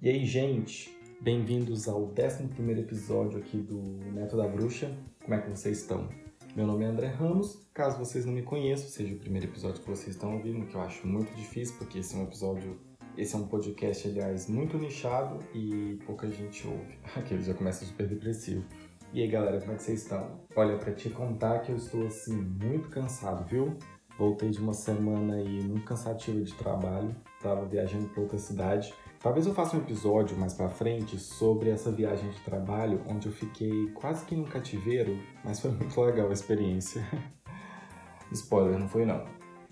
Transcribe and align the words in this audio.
E 0.00 0.08
aí, 0.08 0.24
gente, 0.24 0.96
bem-vindos 1.20 1.88
ao 1.88 2.04
11 2.04 2.80
episódio 2.80 3.36
aqui 3.36 3.56
do 3.56 3.82
Neto 4.12 4.36
da 4.36 4.46
Bruxa. 4.46 4.96
Como 5.20 5.34
é 5.34 5.40
que 5.40 5.50
vocês 5.50 5.80
estão? 5.80 6.08
Meu 6.54 6.68
nome 6.68 6.84
é 6.84 6.86
André 6.86 7.08
Ramos. 7.08 7.68
Caso 7.74 7.98
vocês 7.98 8.24
não 8.24 8.32
me 8.32 8.42
conheçam, 8.42 8.88
seja 8.88 9.12
o 9.12 9.18
primeiro 9.18 9.48
episódio 9.48 9.82
que 9.82 9.90
vocês 9.90 10.14
estão 10.14 10.36
ouvindo, 10.36 10.66
que 10.66 10.76
eu 10.76 10.80
acho 10.82 11.04
muito 11.04 11.34
difícil, 11.34 11.74
porque 11.78 11.98
esse 11.98 12.14
é 12.14 12.18
um 12.20 12.22
episódio. 12.22 12.78
Esse 13.16 13.34
é 13.34 13.38
um 13.38 13.48
podcast, 13.48 14.06
aliás, 14.06 14.48
muito 14.48 14.78
nichado 14.78 15.40
e 15.52 15.98
pouca 16.06 16.30
gente 16.30 16.64
ouve. 16.68 16.96
Aqui 17.18 17.34
ele 17.34 17.42
já 17.42 17.54
começa 17.54 17.84
super 17.84 18.06
depressivo. 18.06 18.64
E 19.12 19.20
aí, 19.20 19.26
galera, 19.26 19.58
como 19.58 19.72
é 19.72 19.74
que 19.74 19.82
vocês 19.82 20.02
estão? 20.02 20.42
Olha, 20.54 20.78
pra 20.78 20.94
te 20.94 21.10
contar 21.10 21.58
que 21.58 21.72
eu 21.72 21.76
estou, 21.76 22.06
assim, 22.06 22.36
muito 22.36 22.88
cansado, 22.88 23.44
viu? 23.48 23.76
Voltei 24.16 24.50
de 24.50 24.60
uma 24.60 24.74
semana 24.74 25.34
aí 25.34 25.60
muito 25.62 25.84
cansativa 25.84 26.40
de 26.40 26.54
trabalho, 26.54 27.16
tava 27.42 27.64
viajando 27.64 28.08
para 28.08 28.22
outra 28.22 28.38
cidade. 28.38 28.92
Talvez 29.20 29.46
eu 29.46 29.54
faça 29.54 29.76
um 29.76 29.80
episódio 29.80 30.36
mais 30.36 30.54
para 30.54 30.68
frente 30.68 31.18
sobre 31.18 31.70
essa 31.70 31.90
viagem 31.90 32.30
de 32.30 32.40
trabalho, 32.40 33.02
onde 33.08 33.26
eu 33.26 33.32
fiquei 33.32 33.88
quase 33.94 34.24
que 34.24 34.36
num 34.36 34.44
cativeiro, 34.44 35.18
mas 35.44 35.60
foi 35.60 35.70
muito 35.74 36.00
legal 36.00 36.28
a 36.28 36.32
experiência. 36.32 37.04
Spoiler, 38.32 38.78
não 38.78 38.88
foi 38.88 39.04
não. 39.04 39.24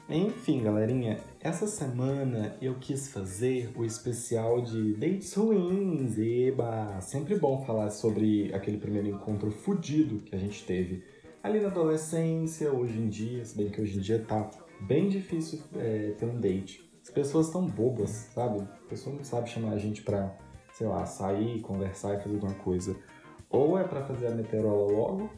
Enfim, 0.08 0.62
galerinha, 0.62 1.18
essa 1.40 1.66
semana 1.66 2.56
eu 2.62 2.76
quis 2.76 3.08
fazer 3.08 3.72
o 3.76 3.84
especial 3.84 4.60
de 4.62 4.94
dates 4.94 5.34
ruins. 5.34 6.16
Eba! 6.16 7.00
Sempre 7.00 7.36
bom 7.36 7.64
falar 7.64 7.90
sobre 7.90 8.54
aquele 8.54 8.78
primeiro 8.78 9.08
encontro 9.08 9.50
fudido 9.50 10.20
que 10.20 10.34
a 10.34 10.38
gente 10.38 10.64
teve 10.64 11.02
ali 11.46 11.60
na 11.60 11.68
adolescência, 11.68 12.72
hoje 12.72 12.98
em 12.98 13.08
dia, 13.08 13.44
se 13.44 13.56
bem 13.56 13.70
que 13.70 13.80
hoje 13.80 13.98
em 13.98 14.00
dia 14.00 14.18
tá 14.18 14.50
bem 14.80 15.08
difícil 15.08 15.60
é, 15.76 16.10
ter 16.18 16.26
um 16.26 16.40
date. 16.40 16.84
As 17.06 17.10
pessoas 17.10 17.46
estão 17.46 17.64
bobas, 17.64 18.10
sabe? 18.34 18.60
A 18.60 18.88
pessoa 18.88 19.14
não 19.14 19.22
sabe 19.22 19.48
chamar 19.48 19.74
a 19.74 19.78
gente 19.78 20.02
pra, 20.02 20.36
sei 20.72 20.88
lá, 20.88 21.06
sair, 21.06 21.60
conversar 21.60 22.14
e 22.14 22.20
fazer 22.20 22.34
alguma 22.34 22.54
coisa. 22.54 22.96
Ou 23.48 23.78
é 23.78 23.84
para 23.84 24.02
fazer 24.02 24.26
a 24.26 24.30
meteorola 24.32 24.92
logo, 24.92 25.30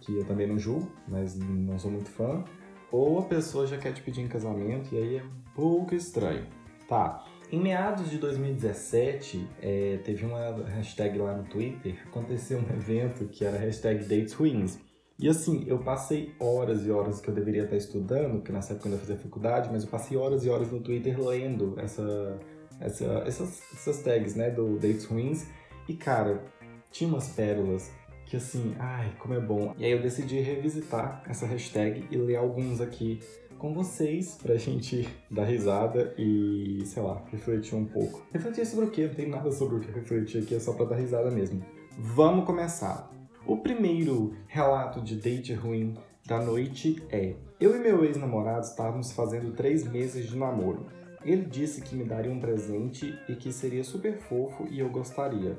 que 0.00 0.16
eu 0.16 0.24
também 0.24 0.46
não 0.46 0.58
julgo, 0.58 0.90
mas 1.08 1.36
não 1.36 1.78
sou 1.78 1.90
muito 1.90 2.08
fã 2.08 2.44
ou 2.90 3.18
a 3.18 3.22
pessoa 3.22 3.66
já 3.66 3.76
quer 3.76 3.92
te 3.92 4.02
pedir 4.02 4.22
em 4.22 4.28
casamento 4.28 4.94
e 4.94 4.98
aí 4.98 5.16
é 5.18 5.22
um 5.22 5.52
pouco 5.54 5.94
estranho. 5.94 6.46
Tá. 6.88 7.24
Em 7.50 7.60
meados 7.60 8.10
de 8.10 8.18
2017, 8.18 9.46
é, 9.60 9.98
teve 10.04 10.24
uma 10.24 10.64
hashtag 10.66 11.18
lá 11.18 11.34
no 11.34 11.44
Twitter, 11.44 11.98
aconteceu 12.06 12.58
um 12.58 12.68
evento 12.74 13.26
que 13.26 13.44
era 13.44 13.58
hashtag 13.58 14.04
Dates 14.04 14.32
Ruins. 14.34 14.78
E 15.20 15.28
assim, 15.28 15.64
eu 15.66 15.78
passei 15.78 16.32
horas 16.38 16.86
e 16.86 16.90
horas 16.92 17.20
que 17.20 17.28
eu 17.28 17.34
deveria 17.34 17.64
estar 17.64 17.76
estudando, 17.76 18.36
porque 18.36 18.52
nessa 18.52 18.72
época 18.72 18.88
eu 18.88 18.92
ainda 18.92 19.04
fazia 19.04 19.18
faculdade, 19.18 19.68
mas 19.72 19.82
eu 19.82 19.90
passei 19.90 20.16
horas 20.16 20.44
e 20.44 20.48
horas 20.48 20.70
no 20.70 20.78
Twitter 20.78 21.20
lendo 21.20 21.74
essa, 21.78 22.38
essa, 22.78 23.04
essas, 23.26 23.60
essas 23.72 24.00
tags, 24.02 24.36
né, 24.36 24.48
do 24.50 24.78
Dates 24.78 25.06
Ruins. 25.06 25.46
E 25.88 25.94
cara, 25.94 26.44
tinha 26.92 27.08
umas 27.08 27.28
pérolas 27.30 27.90
que 28.26 28.36
assim, 28.36 28.76
ai, 28.78 29.12
como 29.18 29.34
é 29.34 29.40
bom. 29.40 29.74
E 29.76 29.84
aí 29.84 29.90
eu 29.90 30.00
decidi 30.00 30.38
revisitar 30.38 31.22
essa 31.26 31.46
hashtag 31.46 32.06
e 32.10 32.16
ler 32.16 32.36
alguns 32.36 32.80
aqui 32.80 33.18
com 33.58 33.74
vocês 33.74 34.38
pra 34.40 34.56
gente 34.56 35.08
dar 35.28 35.44
risada 35.44 36.14
e, 36.16 36.82
sei 36.84 37.02
lá, 37.02 37.24
refletir 37.32 37.74
um 37.74 37.84
pouco. 37.84 38.24
Refletir 38.32 38.64
sobre 38.66 38.84
o 38.84 38.90
quê? 38.90 39.08
Não 39.08 39.14
tem 39.14 39.28
nada 39.28 39.50
sobre 39.50 39.76
o 39.76 39.80
que 39.80 39.90
refletir 39.90 40.42
aqui, 40.42 40.54
é 40.54 40.60
só 40.60 40.74
pra 40.74 40.84
dar 40.84 40.96
risada 40.96 41.28
mesmo. 41.28 41.60
Vamos 41.98 42.44
começar. 42.44 43.17
O 43.48 43.56
primeiro 43.56 44.36
relato 44.46 45.00
de 45.00 45.16
date 45.16 45.54
ruim 45.54 45.96
da 46.26 46.38
noite 46.38 47.02
é: 47.10 47.34
Eu 47.58 47.74
e 47.74 47.78
meu 47.78 48.04
ex-namorado 48.04 48.66
estávamos 48.66 49.12
fazendo 49.12 49.52
três 49.52 49.90
meses 49.90 50.28
de 50.28 50.36
namoro. 50.36 50.84
Ele 51.24 51.46
disse 51.46 51.80
que 51.80 51.96
me 51.96 52.04
daria 52.04 52.30
um 52.30 52.38
presente 52.38 53.18
e 53.26 53.34
que 53.34 53.50
seria 53.50 53.82
super 53.82 54.18
fofo 54.18 54.66
e 54.70 54.80
eu 54.80 54.90
gostaria. 54.90 55.58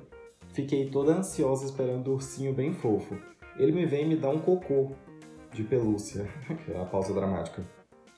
Fiquei 0.49 0.91
toda 0.91 1.17
ansiosa 1.17 1.65
esperando 1.65 2.09
o 2.09 2.13
ursinho 2.13 2.53
bem 2.53 2.73
fofo. 2.73 3.17
Ele 3.57 3.71
me 3.71 3.87
vem 3.87 4.03
e 4.03 4.09
me 4.09 4.15
dá 4.17 4.29
um 4.29 4.37
cocô 4.37 4.91
de 5.51 5.63
pelúcia. 5.63 6.29
é 6.71 6.79
a 6.79 6.85
pausa 6.85 7.11
dramática. 7.11 7.65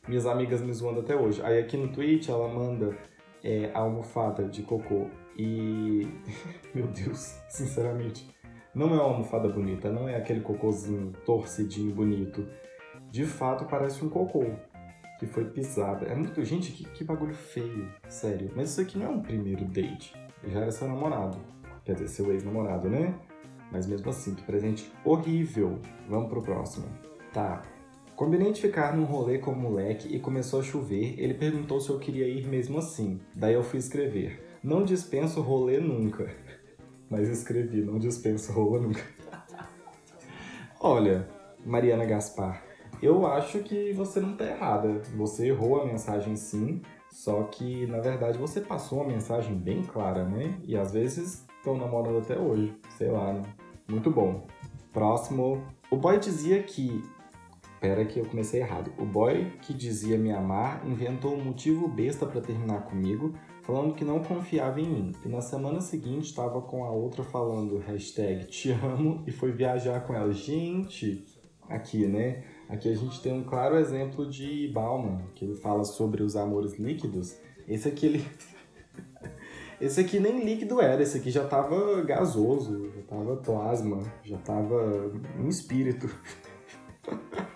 Minhas 0.05 0.25
amigas 0.25 0.59
me 0.59 0.73
zoando 0.73 0.99
até 0.99 1.15
hoje. 1.15 1.41
Aí 1.43 1.57
aqui 1.57 1.77
no 1.77 1.87
tweet 1.87 2.29
ela 2.29 2.49
manda 2.49 2.93
é, 3.41 3.71
a 3.73 3.79
almofada 3.79 4.49
de 4.49 4.63
cocô. 4.63 5.07
E. 5.37 6.09
Meu 6.75 6.87
Deus, 6.87 7.37
sinceramente. 7.47 8.29
Não 8.73 8.87
é 8.87 8.93
uma 8.93 9.03
almofada 9.03 9.49
bonita, 9.49 9.91
não 9.91 10.07
é 10.07 10.15
aquele 10.15 10.41
cocôzinho 10.41 11.11
torcidinho 11.25 11.93
bonito. 11.93 12.47
De 13.09 13.25
fato 13.25 13.65
parece 13.65 14.03
um 14.03 14.09
cocô 14.09 14.45
que 15.19 15.25
foi 15.25 15.45
pisada. 15.45 16.05
É 16.05 16.15
muito. 16.15 16.43
Gente, 16.43 16.71
que, 16.71 16.85
que 16.85 17.03
bagulho 17.03 17.33
feio, 17.33 17.91
sério. 18.07 18.51
Mas 18.55 18.71
isso 18.71 18.81
aqui 18.81 18.97
não 18.97 19.05
é 19.05 19.09
um 19.09 19.21
primeiro 19.21 19.65
date. 19.65 20.13
Já 20.47 20.61
era 20.61 20.71
seu 20.71 20.87
namorado 20.87 21.37
quer 21.83 21.93
dizer, 21.93 22.07
seu 22.07 22.31
ex-namorado, 22.31 22.89
né? 22.89 23.13
Mas 23.71 23.87
mesmo 23.87 24.09
assim, 24.09 24.35
que 24.35 24.43
presente 24.43 24.91
horrível. 25.03 25.79
Vamos 26.09 26.29
pro 26.29 26.41
próximo. 26.41 26.87
Tá. 27.33 27.61
Combinei 28.15 28.51
de 28.51 28.61
ficar 28.61 28.95
num 28.95 29.05
rolê 29.05 29.39
com 29.39 29.51
o 29.51 29.55
moleque 29.55 30.13
e 30.13 30.19
começou 30.19 30.59
a 30.59 30.63
chover. 30.63 31.15
Ele 31.17 31.33
perguntou 31.33 31.79
se 31.79 31.89
eu 31.89 31.97
queria 31.97 32.27
ir 32.27 32.47
mesmo 32.47 32.77
assim. 32.77 33.19
Daí 33.33 33.53
eu 33.53 33.63
fui 33.63 33.79
escrever. 33.79 34.45
Não 34.61 34.83
dispenso 34.83 35.41
rolê 35.41 35.79
nunca. 35.79 36.29
Mas 37.11 37.27
escrevi, 37.27 37.81
não 37.81 37.99
dispenso 37.99 38.53
rolê 38.53 38.79
nunca. 38.79 39.03
Olha, 40.79 41.27
Mariana 41.65 42.05
Gaspar, 42.05 42.63
eu 43.03 43.27
acho 43.27 43.59
que 43.59 43.91
você 43.91 44.21
não 44.21 44.37
tá 44.37 44.45
errada. 44.45 45.01
Você 45.17 45.49
errou 45.49 45.81
a 45.81 45.85
mensagem 45.85 46.37
sim, 46.37 46.81
só 47.11 47.43
que 47.43 47.85
na 47.87 47.99
verdade 47.99 48.37
você 48.37 48.61
passou 48.61 48.99
uma 48.99 49.11
mensagem 49.11 49.53
bem 49.53 49.83
clara, 49.83 50.23
né? 50.23 50.57
E 50.63 50.77
às 50.77 50.93
vezes 50.93 51.45
estão 51.57 51.77
namorando 51.77 52.19
até 52.19 52.39
hoje. 52.39 52.73
Sei 52.97 53.11
lá, 53.11 53.33
né? 53.33 53.41
Muito 53.89 54.09
bom. 54.09 54.47
Próximo. 54.93 55.61
O 55.91 55.97
boy 55.97 56.17
dizia 56.17 56.63
que. 56.63 57.03
Pera 57.81 58.05
que 58.05 58.19
eu 58.19 58.25
comecei 58.25 58.61
errado. 58.61 58.93
O 58.97 59.05
boy 59.05 59.51
que 59.63 59.73
dizia 59.73 60.17
me 60.17 60.31
amar 60.31 60.87
inventou 60.87 61.33
um 61.33 61.43
motivo 61.43 61.87
besta 61.87 62.25
para 62.25 62.39
terminar 62.39 62.83
comigo, 62.83 63.33
falando 63.61 63.93
que 63.93 64.03
não 64.03 64.23
confiava 64.23 64.79
em 64.79 64.89
mim. 64.89 65.15
E 65.23 65.29
na 65.29 65.41
semana 65.41 65.81
seguinte 65.81 66.25
estava 66.25 66.61
com 66.61 66.83
a 66.83 66.91
outra 66.91 67.23
falando 67.23 67.77
hashtag 67.77 68.45
te 68.45 68.71
amo 68.71 69.23
e 69.25 69.31
foi 69.31 69.51
viajar 69.51 70.01
com 70.01 70.13
ela. 70.13 70.31
Gente, 70.33 71.25
aqui, 71.69 72.05
né? 72.07 72.43
Aqui 72.67 72.89
a 72.89 72.95
gente 72.95 73.21
tem 73.21 73.33
um 73.33 73.43
claro 73.43 73.77
exemplo 73.77 74.29
de 74.29 74.69
Bauman, 74.73 75.21
que 75.35 75.45
ele 75.45 75.55
fala 75.55 75.83
sobre 75.83 76.23
os 76.23 76.35
amores 76.35 76.77
líquidos. 76.77 77.37
Esse 77.67 77.87
aqui 77.87 78.05
ele 78.07 78.25
esse 79.79 79.99
aqui 79.99 80.19
nem 80.19 80.43
líquido 80.43 80.81
era, 80.81 81.01
esse 81.01 81.17
aqui 81.17 81.31
já 81.31 81.45
tava 81.45 82.01
gasoso, 82.01 82.91
já 82.95 83.01
tava 83.03 83.37
plasma, 83.37 84.01
já 84.23 84.37
tava 84.37 85.11
um 85.39 85.47
espírito. 85.47 86.09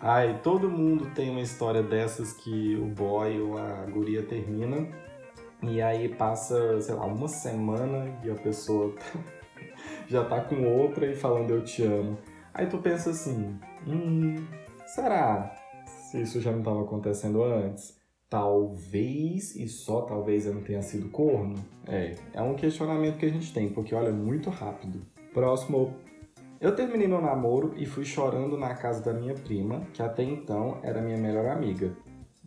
Ai, 0.00 0.40
todo 0.42 0.68
mundo 0.68 1.10
tem 1.14 1.30
uma 1.30 1.40
história 1.40 1.82
dessas 1.82 2.34
que 2.34 2.76
o 2.76 2.84
boy 2.84 3.40
ou 3.40 3.56
a 3.56 3.86
guria 3.86 4.22
termina 4.22 4.86
e 5.70 5.82
aí 5.82 6.08
passa, 6.08 6.80
sei 6.80 6.94
lá, 6.94 7.04
uma 7.04 7.28
semana 7.28 8.18
e 8.22 8.30
a 8.30 8.34
pessoa 8.34 8.94
já 10.08 10.24
tá 10.24 10.40
com 10.40 10.64
outra 10.64 11.06
e 11.06 11.14
falando 11.14 11.50
eu 11.50 11.62
te 11.62 11.82
amo. 11.82 12.18
Aí 12.52 12.66
tu 12.66 12.78
pensa 12.78 13.10
assim, 13.10 13.58
hum, 13.86 14.46
será 14.86 15.54
se 15.86 16.22
isso 16.22 16.40
já 16.40 16.52
não 16.52 16.60
estava 16.60 16.82
acontecendo 16.82 17.42
antes? 17.42 18.04
talvez 18.34 19.54
e 19.54 19.68
só 19.68 20.00
talvez 20.02 20.44
eu 20.44 20.54
não 20.54 20.62
tenha 20.62 20.82
sido 20.82 21.08
corno? 21.08 21.54
É, 21.86 22.16
é 22.32 22.42
um 22.42 22.56
questionamento 22.56 23.16
que 23.16 23.26
a 23.26 23.30
gente 23.30 23.52
tem, 23.54 23.68
porque 23.68 23.94
olha, 23.94 24.10
muito 24.10 24.50
rápido. 24.50 25.06
Próximo. 25.32 25.94
Eu 26.60 26.74
terminei 26.74 27.06
meu 27.06 27.22
namoro 27.22 27.74
e 27.76 27.86
fui 27.86 28.04
chorando 28.04 28.58
na 28.58 28.74
casa 28.74 29.04
da 29.04 29.12
minha 29.12 29.34
prima, 29.34 29.86
que 29.92 30.02
até 30.02 30.24
então 30.24 30.80
era 30.82 31.00
minha 31.00 31.16
melhor 31.16 31.46
amiga. 31.46 31.96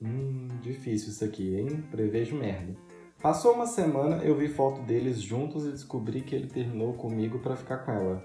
Hum, 0.02 0.50
difícil 0.62 1.08
isso 1.08 1.24
aqui, 1.24 1.56
hein? 1.56 1.82
Prevejo 1.90 2.36
merda. 2.36 2.76
Passou 3.22 3.54
uma 3.54 3.66
semana, 3.66 4.18
eu 4.24 4.36
vi 4.36 4.48
foto 4.48 4.82
deles 4.82 5.20
juntos 5.20 5.66
e 5.66 5.72
descobri 5.72 6.22
que 6.22 6.36
ele 6.36 6.48
terminou 6.48 6.94
comigo 6.94 7.40
para 7.40 7.56
ficar 7.56 7.78
com 7.78 7.92
ela. 7.92 8.24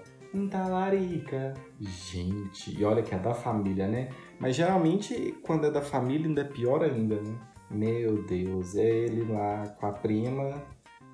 Talarica. 0.49 1.53
Gente, 1.79 2.79
e 2.79 2.83
olha 2.83 3.03
que 3.03 3.13
é 3.13 3.19
da 3.19 3.33
família, 3.33 3.87
né? 3.87 4.09
Mas 4.39 4.55
geralmente 4.55 5.35
quando 5.43 5.65
é 5.65 5.71
da 5.71 5.81
família 5.81 6.27
ainda 6.27 6.41
é 6.41 6.45
pior 6.45 6.83
ainda, 6.83 7.21
né? 7.21 7.35
Meu 7.69 8.23
Deus, 8.23 8.75
é 8.75 8.85
ele 8.85 9.31
lá 9.31 9.67
com 9.79 9.87
a 9.87 9.91
prima 9.91 10.61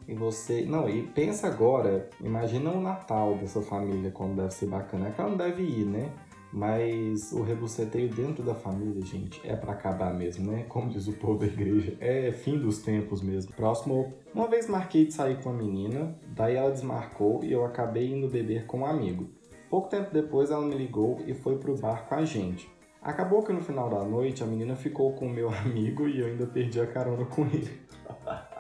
e 0.08 0.14
você. 0.14 0.66
Não, 0.66 0.90
e 0.90 1.04
pensa 1.04 1.48
agora, 1.48 2.10
imagina 2.22 2.72
o 2.72 2.82
Natal 2.82 3.36
dessa 3.36 3.62
família, 3.62 4.12
como 4.12 4.36
deve 4.36 4.54
ser 4.54 4.66
bacana. 4.66 5.08
É 5.08 5.12
que 5.12 5.22
ela 5.22 5.30
não 5.30 5.38
deve 5.38 5.64
ir, 5.64 5.86
né? 5.86 6.12
Mas 6.52 7.32
o 7.32 7.44
rebuceteio 7.44 8.10
dentro 8.10 8.44
da 8.44 8.56
família, 8.56 9.06
gente, 9.06 9.40
é 9.48 9.56
para 9.56 9.74
acabar 9.74 10.14
mesmo, 10.14 10.52
né? 10.52 10.66
Como 10.68 10.90
diz 10.90 11.08
o 11.08 11.14
povo 11.14 11.40
da 11.40 11.46
igreja, 11.46 11.96
é 12.00 12.32
fim 12.32 12.58
dos 12.58 12.80
tempos 12.80 13.22
mesmo. 13.22 13.54
Próximo, 13.54 14.14
uma 14.34 14.48
vez 14.48 14.68
marquei 14.68 15.06
de 15.06 15.14
sair 15.14 15.40
com 15.42 15.52
a 15.52 15.54
menina, 15.54 16.18
daí 16.28 16.56
ela 16.56 16.72
desmarcou 16.72 17.44
e 17.44 17.52
eu 17.52 17.64
acabei 17.64 18.12
indo 18.12 18.28
beber 18.28 18.66
com 18.66 18.80
um 18.80 18.86
amigo. 18.86 19.30
Pouco 19.70 19.90
tempo 19.90 20.12
depois 20.12 20.50
ela 20.50 20.66
me 20.66 20.76
ligou 20.76 21.20
e 21.28 21.36
foi 21.36 21.58
pro 21.58 21.78
bar 21.78 22.08
com 22.08 22.16
a 22.16 22.26
gente. 22.26 22.68
Acabou 23.02 23.44
que 23.44 23.54
no 23.54 23.62
final 23.62 23.88
da 23.88 24.04
noite 24.04 24.44
a 24.44 24.48
menina 24.48 24.76
ficou 24.76 25.14
com 25.14 25.28
o 25.28 25.30
meu 25.30 25.50
amigo 25.54 26.08
e 26.08 26.20
eu 26.20 26.28
ainda 26.28 26.48
perdi 26.48 26.82
a 26.82 26.88
carona 26.88 27.26
com 27.26 27.46
ele. 27.46 27.80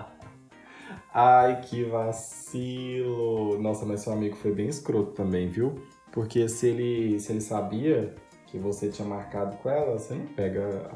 Ai, 1.11 1.59
que 1.61 1.83
vacilo! 1.85 3.59
Nossa, 3.59 3.83
mas 3.83 4.01
seu 4.01 4.13
amigo 4.13 4.35
foi 4.35 4.53
bem 4.53 4.67
escroto 4.67 5.11
também, 5.13 5.49
viu? 5.49 5.75
Porque 6.11 6.47
se 6.47 6.67
ele, 6.67 7.19
se 7.19 7.31
ele 7.31 7.41
sabia 7.41 8.15
que 8.47 8.57
você 8.57 8.89
tinha 8.89 9.07
marcado 9.07 9.57
com 9.57 9.69
ela, 9.69 9.97
você 9.97 10.15
não 10.15 10.25
pega 10.25 10.89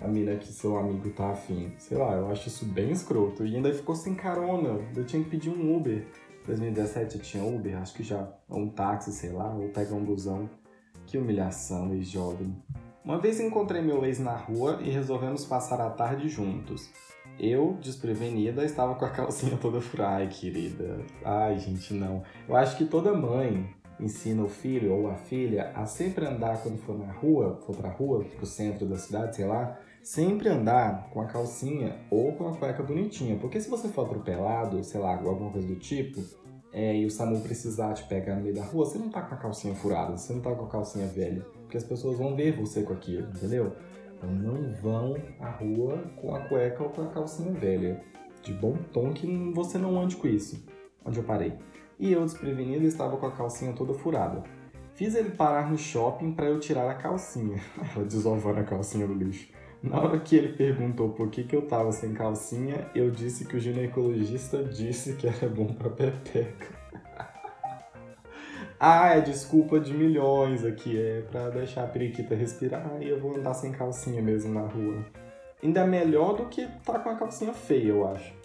a, 0.00 0.06
a 0.06 0.08
mina 0.08 0.36
que 0.36 0.48
seu 0.52 0.76
amigo 0.76 1.10
tá 1.10 1.30
afim. 1.30 1.72
Sei 1.78 1.96
lá, 1.98 2.14
eu 2.14 2.30
acho 2.30 2.48
isso 2.48 2.64
bem 2.64 2.90
escroto. 2.90 3.44
E 3.44 3.54
ainda 3.54 3.72
ficou 3.72 3.94
sem 3.94 4.14
carona. 4.14 4.80
Eu 4.96 5.04
tinha 5.04 5.22
que 5.22 5.30
pedir 5.30 5.50
um 5.50 5.76
Uber. 5.76 6.06
2017 6.46 7.16
eu 7.16 7.22
tinha 7.22 7.44
Uber, 7.44 7.76
acho 7.78 7.94
que 7.94 8.02
já. 8.02 8.28
Um 8.48 8.68
táxi, 8.68 9.12
sei 9.12 9.30
lá, 9.30 9.52
ou 9.54 9.68
pegar 9.68 9.94
um 9.94 10.04
busão. 10.04 10.48
Que 11.06 11.18
humilhação, 11.18 11.92
ex-jovem. 11.94 12.56
Uma 13.04 13.18
vez 13.18 13.40
encontrei 13.40 13.82
meu 13.82 14.04
ex 14.04 14.18
na 14.18 14.36
rua 14.36 14.78
e 14.80 14.88
resolvemos 14.88 15.44
passar 15.44 15.80
a 15.80 15.90
tarde 15.90 16.28
juntos. 16.28 16.88
Eu, 17.38 17.76
desprevenida, 17.80 18.64
estava 18.64 18.94
com 18.94 19.04
a 19.04 19.10
calcinha 19.10 19.56
toda 19.56 19.80
furada. 19.80 20.16
Ai, 20.18 20.28
querida. 20.28 21.00
Ai, 21.24 21.58
gente, 21.58 21.92
não. 21.92 22.22
Eu 22.48 22.56
acho 22.56 22.76
que 22.76 22.84
toda 22.84 23.12
mãe 23.12 23.68
ensina 24.02 24.42
o 24.42 24.48
filho 24.48 24.92
ou 24.92 25.08
a 25.08 25.14
filha 25.14 25.72
a 25.74 25.86
sempre 25.86 26.26
andar 26.26 26.62
quando 26.62 26.78
for 26.78 26.98
na 26.98 27.12
rua, 27.12 27.60
for 27.66 27.76
pra 27.76 27.90
rua, 27.90 28.24
pro 28.36 28.46
centro 28.46 28.86
da 28.86 28.96
cidade, 28.96 29.36
sei 29.36 29.44
lá, 29.44 29.78
sempre 30.02 30.48
andar 30.48 31.08
com 31.10 31.20
a 31.20 31.26
calcinha 31.26 31.96
ou 32.10 32.32
com 32.32 32.48
a 32.48 32.56
cueca 32.56 32.82
bonitinha. 32.82 33.36
Porque 33.36 33.60
se 33.60 33.70
você 33.70 33.88
for 33.88 34.06
atropelado, 34.06 34.82
sei 34.82 35.00
lá, 35.00 35.16
alguma 35.16 35.50
coisa 35.50 35.66
do 35.66 35.76
tipo, 35.76 36.22
é, 36.72 36.96
e 36.96 37.04
o 37.04 37.10
SAMU 37.10 37.40
precisar 37.40 37.92
te 37.94 38.04
pegar 38.04 38.36
no 38.36 38.42
meio 38.42 38.54
da 38.54 38.64
rua, 38.64 38.86
você 38.86 38.98
não 38.98 39.10
tá 39.10 39.22
com 39.22 39.34
a 39.34 39.38
calcinha 39.38 39.74
furada, 39.74 40.16
você 40.16 40.32
não 40.32 40.40
tá 40.40 40.54
com 40.54 40.64
a 40.64 40.68
calcinha 40.68 41.06
velha. 41.06 41.42
Porque 41.62 41.76
as 41.76 41.84
pessoas 41.84 42.18
vão 42.18 42.34
ver 42.34 42.56
você 42.56 42.82
com 42.82 42.92
aquilo, 42.92 43.28
entendeu? 43.28 43.72
Então 44.16 44.30
não 44.30 44.72
vão 44.74 45.16
à 45.40 45.50
rua 45.50 45.98
com 46.16 46.34
a 46.34 46.40
cueca 46.40 46.82
ou 46.82 46.90
com 46.90 47.02
a 47.02 47.06
calcinha 47.08 47.52
velha. 47.52 48.00
De 48.42 48.52
bom 48.52 48.76
tom 48.92 49.12
que 49.12 49.26
você 49.54 49.78
não 49.78 50.00
ande 50.00 50.16
com 50.16 50.26
isso. 50.26 50.64
Onde 51.04 51.18
eu 51.18 51.24
parei? 51.24 51.52
E 52.02 52.12
eu, 52.12 52.24
desprevenido, 52.24 52.84
estava 52.84 53.16
com 53.16 53.26
a 53.26 53.30
calcinha 53.30 53.72
toda 53.72 53.94
furada. 53.94 54.42
Fiz 54.96 55.14
ele 55.14 55.30
parar 55.30 55.70
no 55.70 55.78
shopping 55.78 56.32
para 56.32 56.46
eu 56.46 56.58
tirar 56.58 56.90
a 56.90 56.94
calcinha. 56.94 57.62
Ela 57.94 58.04
desovando 58.04 58.58
a 58.58 58.64
calcinha 58.64 59.06
do 59.06 59.14
lixo. 59.14 59.48
Na 59.80 60.00
hora 60.00 60.18
que 60.18 60.34
ele 60.34 60.52
perguntou 60.52 61.10
por 61.10 61.30
que, 61.30 61.44
que 61.44 61.54
eu 61.54 61.62
tava 61.62 61.92
sem 61.92 62.12
calcinha, 62.12 62.90
eu 62.92 63.08
disse 63.08 63.44
que 63.44 63.56
o 63.56 63.60
ginecologista 63.60 64.64
disse 64.64 65.14
que 65.14 65.28
era 65.28 65.48
bom 65.48 65.72
pra 65.74 65.90
pepeca. 65.90 66.74
ah, 68.80 69.14
é 69.14 69.20
desculpa 69.20 69.78
de 69.78 69.94
milhões 69.94 70.64
aqui, 70.64 71.00
é 71.00 71.20
pra 71.20 71.50
deixar 71.50 71.84
a 71.84 71.88
periquita 71.88 72.34
respirar 72.34 73.00
e 73.00 73.08
eu 73.08 73.20
vou 73.20 73.36
andar 73.36 73.54
sem 73.54 73.70
calcinha 73.70 74.20
mesmo 74.20 74.52
na 74.52 74.66
rua. 74.66 75.06
Ainda 75.62 75.86
melhor 75.86 76.34
do 76.34 76.46
que 76.46 76.66
tá 76.84 76.98
com 76.98 77.10
a 77.10 77.14
calcinha 77.14 77.52
feia, 77.52 77.90
eu 77.90 78.08
acho. 78.08 78.41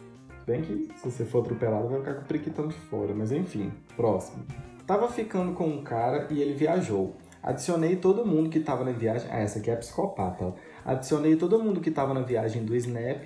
Bem 0.47 0.61
que 0.61 0.87
se 0.95 1.03
você 1.03 1.25
for 1.25 1.39
atropelado 1.39 1.89
vai 1.89 1.99
ficar 1.99 2.13
com 2.13 2.21
o 2.21 2.25
priquitão 2.25 2.69
de 2.69 2.75
fora, 2.75 3.13
mas 3.13 3.33
enfim, 3.33 3.69
próximo. 3.97 4.45
Tava 4.85 5.09
ficando 5.09 5.51
com 5.51 5.67
um 5.67 5.83
cara 5.83 6.25
e 6.31 6.41
ele 6.41 6.53
viajou. 6.53 7.17
Adicionei 7.43 7.97
todo 7.97 8.25
mundo 8.25 8.49
que 8.49 8.61
tava 8.61 8.85
na 8.85 8.93
viagem. 8.93 9.29
Ah, 9.29 9.39
essa 9.39 9.59
aqui 9.59 9.69
é 9.69 9.75
psicopata. 9.75 10.55
Adicionei 10.85 11.35
todo 11.35 11.61
mundo 11.61 11.81
que 11.81 11.91
tava 11.91 12.13
na 12.13 12.21
viagem 12.21 12.63
do 12.63 12.73
Snap, 12.77 13.25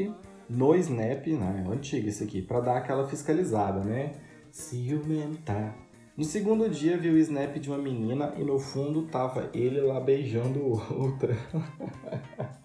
no 0.50 0.76
Snap, 0.76 1.28
né? 1.28 1.64
É 1.64 1.72
antigo 1.72 2.10
isso 2.10 2.24
aqui, 2.24 2.42
para 2.42 2.60
dar 2.60 2.78
aquela 2.78 3.08
fiscalizada, 3.08 3.82
né? 3.82 4.14
Ciumentar. 4.50 5.78
No 6.18 6.24
segundo 6.24 6.68
dia 6.70 6.98
vi 6.98 7.10
o 7.10 7.18
snap 7.20 7.58
de 7.58 7.70
uma 7.70 7.78
menina 7.78 8.34
e 8.38 8.44
no 8.44 8.58
fundo 8.60 9.04
tava 9.04 9.50
ele 9.54 9.80
lá 9.80 10.00
beijando 10.00 10.60
outra. 10.66 11.38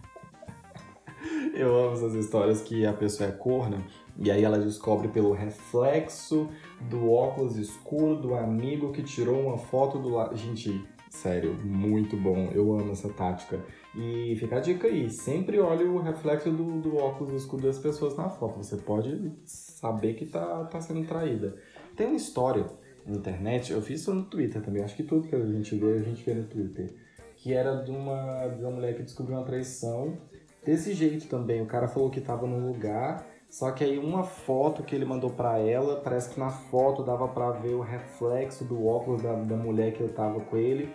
Eu 1.54 1.74
amo 1.76 1.94
essas 1.94 2.14
histórias 2.14 2.60
que 2.62 2.84
a 2.84 2.92
pessoa 2.92 3.28
é 3.28 3.32
corna 3.32 3.82
e 4.18 4.30
aí 4.30 4.44
ela 4.44 4.58
descobre 4.58 5.08
pelo 5.08 5.32
reflexo 5.32 6.48
do 6.88 7.10
óculos 7.10 7.56
escuro 7.56 8.16
do 8.16 8.34
amigo 8.34 8.92
que 8.92 9.02
tirou 9.02 9.40
uma 9.40 9.58
foto 9.58 9.98
do 9.98 10.08
lado. 10.08 10.34
Gente, 10.36 10.84
sério, 11.10 11.54
muito 11.54 12.16
bom. 12.16 12.50
Eu 12.52 12.72
amo 12.78 12.92
essa 12.92 13.08
tática. 13.10 13.60
E 13.94 14.36
fica 14.38 14.56
a 14.56 14.60
dica 14.60 14.88
aí, 14.88 15.08
sempre 15.10 15.58
olhe 15.58 15.84
o 15.84 15.98
reflexo 15.98 16.50
do, 16.50 16.80
do 16.80 16.96
óculos 16.96 17.42
escuro 17.42 17.62
das 17.62 17.78
pessoas 17.78 18.16
na 18.16 18.28
foto. 18.28 18.58
Você 18.58 18.76
pode 18.76 19.32
saber 19.44 20.14
que 20.14 20.26
tá, 20.26 20.64
tá 20.64 20.80
sendo 20.80 21.06
traída. 21.06 21.56
Tem 21.94 22.06
uma 22.06 22.16
história 22.16 22.66
na 23.06 23.16
internet, 23.16 23.72
eu 23.72 23.80
fiz 23.80 24.00
isso 24.00 24.12
no 24.12 24.24
Twitter 24.24 24.60
também, 24.60 24.82
acho 24.82 24.96
que 24.96 25.02
tudo 25.02 25.28
que 25.28 25.34
a 25.34 25.46
gente 25.46 25.76
vê, 25.76 25.92
a 25.92 26.02
gente 26.02 26.24
vê 26.24 26.34
no 26.34 26.44
Twitter. 26.44 26.92
Que 27.36 27.52
era 27.52 27.76
de 27.82 27.90
uma, 27.90 28.48
de 28.48 28.62
uma 28.62 28.72
mulher 28.72 28.96
que 28.96 29.02
descobriu 29.02 29.36
uma 29.36 29.44
traição. 29.44 30.18
Desse 30.64 30.92
jeito 30.92 31.28
também, 31.28 31.62
o 31.62 31.66
cara 31.66 31.86
falou 31.86 32.10
que 32.10 32.20
tava 32.20 32.46
num 32.46 32.66
lugar 32.66 33.24
só 33.48 33.70
que 33.70 33.84
aí 33.84 33.98
uma 33.98 34.24
foto 34.24 34.82
que 34.82 34.94
ele 34.94 35.04
mandou 35.04 35.30
para 35.30 35.58
ela, 35.58 36.00
parece 36.00 36.30
que 36.30 36.38
na 36.38 36.50
foto 36.50 37.02
dava 37.02 37.28
para 37.28 37.50
ver 37.52 37.74
o 37.74 37.80
reflexo 37.80 38.64
do 38.64 38.86
óculos 38.86 39.22
da, 39.22 39.32
da 39.34 39.56
mulher 39.56 39.92
que 39.92 40.00
eu 40.00 40.12
tava 40.12 40.40
com 40.40 40.56
ele. 40.56 40.92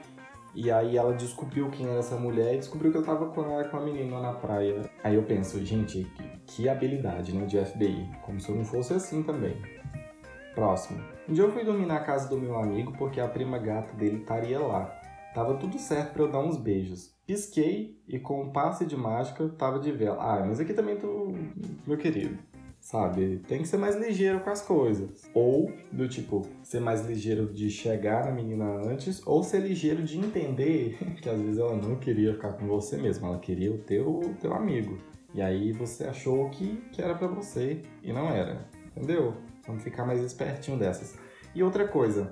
E 0.53 0.69
aí 0.69 0.97
ela 0.97 1.13
descobriu 1.13 1.69
quem 1.69 1.87
era 1.87 1.99
essa 1.99 2.17
mulher 2.17 2.55
e 2.55 2.57
descobriu 2.57 2.91
que 2.91 2.97
eu 2.97 3.03
tava 3.03 3.27
com 3.27 3.57
a, 3.57 3.63
com 3.63 3.77
a 3.77 3.79
menina 3.79 4.19
na 4.19 4.33
praia. 4.33 4.81
Aí 5.01 5.15
eu 5.15 5.23
penso, 5.23 5.63
gente, 5.63 6.03
que, 6.03 6.29
que 6.45 6.69
habilidade, 6.69 7.33
né, 7.33 7.45
de 7.45 7.57
FBI. 7.57 8.09
Como 8.21 8.39
se 8.39 8.49
eu 8.49 8.55
não 8.55 8.65
fosse 8.65 8.93
assim 8.93 9.23
também. 9.23 9.55
Próximo. 10.53 11.01
Um 11.29 11.33
dia 11.33 11.45
eu 11.45 11.51
fui 11.51 11.63
dormir 11.63 11.85
na 11.85 12.01
casa 12.01 12.27
do 12.27 12.37
meu 12.37 12.57
amigo 12.57 12.91
porque 12.97 13.21
a 13.21 13.27
prima 13.29 13.57
gata 13.57 13.93
dele 13.95 14.17
estaria 14.17 14.59
lá. 14.59 15.00
Tava 15.33 15.55
tudo 15.55 15.79
certo 15.79 16.13
para 16.13 16.23
eu 16.23 16.31
dar 16.31 16.39
uns 16.39 16.57
beijos. 16.57 17.15
Pisquei 17.25 17.97
e 18.05 18.19
com 18.19 18.43
um 18.43 18.51
passe 18.51 18.85
de 18.85 18.97
mágica 18.97 19.47
tava 19.57 19.79
de 19.79 19.91
vela. 19.91 20.17
Ah, 20.19 20.45
mas 20.45 20.59
aqui 20.59 20.73
também 20.73 20.97
tô. 20.97 21.33
Meu 21.87 21.97
querido. 21.97 22.37
Sabe? 22.81 23.37
Tem 23.47 23.61
que 23.61 23.67
ser 23.67 23.77
mais 23.77 23.95
ligeiro 23.95 24.41
com 24.41 24.49
as 24.49 24.61
coisas. 24.61 25.29
Ou, 25.33 25.71
do 25.91 26.09
tipo, 26.09 26.45
ser 26.63 26.81
mais 26.81 27.05
ligeiro 27.05 27.53
de 27.53 27.69
chegar 27.69 28.25
na 28.25 28.31
menina 28.31 28.65
antes, 28.65 29.25
ou 29.25 29.43
ser 29.43 29.59
ligeiro 29.59 30.03
de 30.03 30.17
entender 30.17 30.97
que 31.21 31.29
às 31.29 31.39
vezes 31.39 31.59
ela 31.59 31.77
não 31.77 31.95
queria 31.95 32.33
ficar 32.33 32.53
com 32.53 32.67
você 32.67 32.97
mesmo, 32.97 33.27
ela 33.27 33.39
queria 33.39 33.71
o 33.71 33.77
teu, 33.77 34.35
teu 34.41 34.53
amigo. 34.53 34.97
E 35.33 35.41
aí 35.41 35.71
você 35.71 36.05
achou 36.05 36.49
que, 36.49 36.83
que 36.91 37.01
era 37.01 37.15
para 37.15 37.27
você 37.27 37.83
e 38.03 38.11
não 38.11 38.27
era. 38.29 38.67
Entendeu? 38.97 39.35
Vamos 39.65 39.83
ficar 39.83 40.03
mais 40.03 40.19
espertinho 40.21 40.77
dessas. 40.77 41.15
E 41.53 41.63
outra 41.63 41.87
coisa, 41.87 42.31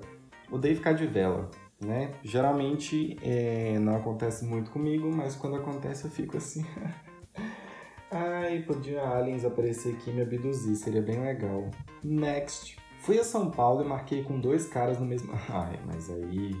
odeio 0.50 0.76
ficar 0.76 0.92
de 0.92 1.06
vela 1.06 1.48
né? 1.80 2.12
Geralmente 2.22 3.16
é, 3.22 3.78
não 3.78 3.96
acontece 3.96 4.44
muito 4.44 4.70
comigo, 4.70 5.10
mas 5.10 5.34
quando 5.36 5.56
acontece 5.56 6.04
eu 6.04 6.10
fico 6.10 6.36
assim. 6.36 6.64
Ai, 8.10 8.62
podia 8.62 9.02
aliens 9.02 9.44
aparecer 9.44 9.94
aqui 9.94 10.10
e 10.10 10.12
me 10.12 10.22
abduzir, 10.22 10.74
seria 10.76 11.00
bem 11.00 11.20
legal. 11.20 11.70
Next. 12.02 12.76
Fui 12.98 13.18
a 13.18 13.24
São 13.24 13.50
Paulo 13.50 13.82
e 13.82 13.88
marquei 13.88 14.22
com 14.22 14.38
dois 14.38 14.66
caras 14.66 14.98
no 14.98 15.06
mesmo. 15.06 15.32
Ai, 15.48 15.78
mas 15.86 16.10
aí. 16.10 16.54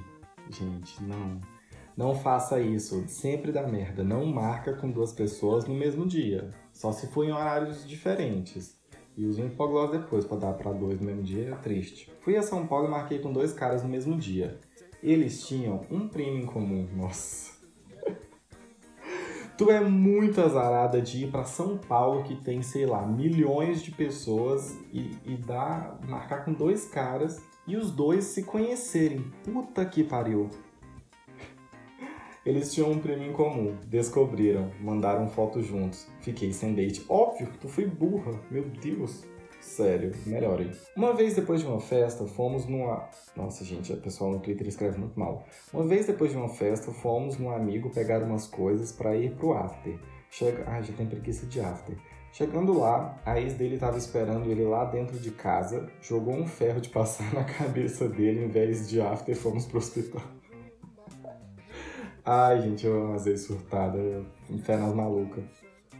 Gente, 0.48 1.02
não. 1.02 1.40
Não 1.96 2.14
faça 2.14 2.60
isso. 2.60 3.04
Sempre 3.08 3.52
dá 3.52 3.66
merda. 3.66 4.04
Não 4.04 4.24
marca 4.24 4.72
com 4.74 4.90
duas 4.90 5.12
pessoas 5.12 5.66
no 5.66 5.74
mesmo 5.74 6.06
dia. 6.06 6.50
Só 6.72 6.92
se 6.92 7.08
for 7.08 7.24
em 7.24 7.32
horários 7.32 7.86
diferentes. 7.86 8.80
E 9.16 9.26
usa 9.26 9.42
um 9.42 9.46
hipoglós 9.48 9.90
depois 9.90 10.24
para 10.24 10.38
dar 10.38 10.52
para 10.54 10.72
dois 10.72 11.00
no 11.00 11.06
mesmo 11.06 11.22
dia 11.22 11.50
é 11.50 11.54
triste. 11.56 12.10
Fui 12.20 12.36
a 12.36 12.42
São 12.42 12.66
Paulo 12.66 12.86
e 12.86 12.90
marquei 12.90 13.18
com 13.18 13.32
dois 13.32 13.52
caras 13.52 13.82
no 13.82 13.88
mesmo 13.88 14.16
dia. 14.16 14.58
Eles 15.02 15.46
tinham 15.46 15.86
um 15.90 16.08
primo 16.08 16.38
em 16.38 16.46
comum. 16.46 16.86
Nossa. 16.94 17.52
tu 19.56 19.70
é 19.70 19.80
muito 19.80 20.40
azarada 20.40 21.00
de 21.00 21.24
ir 21.24 21.30
para 21.30 21.44
São 21.44 21.78
Paulo, 21.78 22.22
que 22.22 22.36
tem, 22.36 22.62
sei 22.62 22.86
lá, 22.86 23.06
milhões 23.06 23.82
de 23.82 23.90
pessoas, 23.90 24.76
e, 24.92 25.10
e 25.24 25.36
dar, 25.36 25.98
marcar 26.06 26.44
com 26.44 26.52
dois 26.52 26.86
caras 26.86 27.42
e 27.66 27.76
os 27.76 27.90
dois 27.90 28.24
se 28.24 28.42
conhecerem. 28.42 29.24
Puta 29.44 29.84
que 29.84 30.04
pariu. 30.04 30.50
Eles 32.44 32.72
tinham 32.72 32.90
um 32.90 32.98
primo 32.98 33.22
em 33.22 33.32
comum, 33.32 33.76
descobriram, 33.86 34.70
mandaram 34.80 35.28
foto 35.28 35.62
juntos. 35.62 36.08
Fiquei 36.20 36.52
sem 36.52 36.74
date. 36.74 37.04
Óbvio, 37.08 37.48
tu 37.60 37.68
foi 37.68 37.86
burra, 37.86 38.32
meu 38.50 38.64
Deus. 38.64 39.24
Sério, 39.60 40.12
melhorem. 40.26 40.70
Uma 40.96 41.14
vez 41.14 41.34
depois 41.34 41.60
de 41.60 41.66
uma 41.66 41.80
festa, 41.80 42.26
fomos 42.26 42.66
numa. 42.66 43.08
Nossa, 43.36 43.64
gente, 43.64 43.92
o 43.92 43.96
pessoal 43.98 44.30
no 44.30 44.40
Twitter 44.40 44.66
escreve 44.66 44.98
muito 44.98 45.18
mal. 45.18 45.44
Uma 45.72 45.84
vez 45.84 46.06
depois 46.06 46.30
de 46.30 46.36
uma 46.36 46.48
festa, 46.48 46.90
fomos 46.90 47.38
num 47.38 47.50
amigo 47.50 47.90
pegar 47.90 48.22
umas 48.22 48.46
coisas 48.46 48.90
para 48.90 49.14
ir 49.16 49.34
pro 49.36 49.52
after. 49.52 49.98
Chega... 50.30 50.64
Ah, 50.66 50.80
já 50.80 50.92
tem 50.94 51.06
preguiça 51.06 51.46
de 51.46 51.60
after. 51.60 51.96
Chegando 52.32 52.78
lá, 52.78 53.20
a 53.24 53.40
ex 53.40 53.54
dele 53.54 53.74
estava 53.74 53.98
esperando 53.98 54.50
ele 54.50 54.64
lá 54.64 54.84
dentro 54.84 55.18
de 55.18 55.32
casa, 55.32 55.88
jogou 56.00 56.34
um 56.34 56.46
ferro 56.46 56.80
de 56.80 56.88
passar 56.88 57.30
na 57.34 57.44
cabeça 57.44 58.08
dele, 58.08 58.44
em 58.44 58.48
vez 58.48 58.88
de 58.88 59.00
after, 59.00 59.36
fomos 59.36 59.66
pro 59.66 59.78
hospital. 59.78 60.22
Ai, 62.24 62.60
gente, 62.62 62.86
eu 62.86 63.02
amo 63.02 63.14
às 63.14 63.24
vezes 63.24 63.46
surtada, 63.46 64.24
nas 64.48 64.94
malucas. 64.94 65.44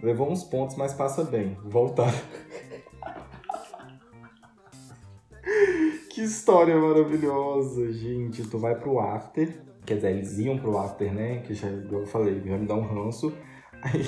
Levou 0.03 0.31
uns 0.31 0.45
pontos, 0.45 0.77
mas 0.77 0.95
passa 0.95 1.25
bem. 1.25 1.59
Voltar. 1.65 2.13
Que 6.21 6.25
história 6.25 6.77
maravilhosa, 6.77 7.91
gente. 7.91 8.47
Tu 8.47 8.59
vai 8.59 8.75
pro 8.75 9.01
after. 9.01 9.63
Quer 9.87 9.95
dizer, 9.95 10.11
eles 10.11 10.39
iam 10.39 10.59
pro 10.59 10.77
after, 10.77 11.11
né? 11.15 11.39
Que 11.39 11.55
já, 11.55 11.67
eu 11.67 12.05
falei, 12.05 12.43
já 12.45 12.59
me 12.59 12.67
dá 12.67 12.75
um 12.75 12.83
ranço. 12.83 13.33
Aí, 13.81 14.03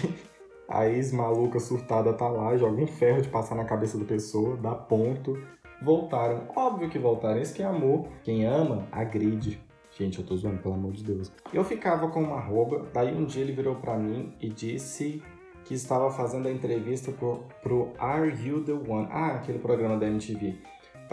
A 0.68 0.86
ex-maluca 0.86 1.58
surtada 1.58 2.12
tá 2.12 2.28
lá, 2.28 2.54
joga 2.54 2.82
um 2.82 2.86
ferro 2.86 3.22
de 3.22 3.30
passar 3.30 3.54
na 3.54 3.64
cabeça 3.64 3.96
da 3.96 4.04
pessoa, 4.04 4.58
dá 4.58 4.74
ponto. 4.74 5.42
Voltaram. 5.80 6.48
Óbvio 6.54 6.90
que 6.90 6.98
voltaram. 6.98 7.40
Isso 7.40 7.54
que 7.54 7.62
é 7.62 7.64
amor. 7.64 8.06
Quem 8.22 8.44
ama, 8.44 8.86
agride. 8.92 9.58
Gente, 9.98 10.18
eu 10.18 10.26
tô 10.26 10.36
zoando, 10.36 10.58
pelo 10.58 10.74
amor 10.74 10.92
de 10.92 11.02
Deus. 11.02 11.32
Eu 11.50 11.64
ficava 11.64 12.08
com 12.08 12.22
uma 12.22 12.40
roupa, 12.40 12.90
daí 12.92 13.14
um 13.14 13.24
dia 13.24 13.40
ele 13.40 13.52
virou 13.52 13.76
para 13.76 13.96
mim 13.96 14.34
e 14.38 14.50
disse 14.50 15.22
que 15.64 15.72
estava 15.72 16.10
fazendo 16.10 16.46
a 16.46 16.52
entrevista 16.52 17.10
pro, 17.10 17.44
pro 17.62 17.90
Are 17.98 18.28
You 18.46 18.62
The 18.62 18.72
One? 18.72 19.08
Ah, 19.10 19.36
aquele 19.36 19.58
programa 19.58 19.96
da 19.96 20.06
MTV. 20.06 20.58